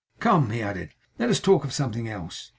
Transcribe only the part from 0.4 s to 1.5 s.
he added. 'Let us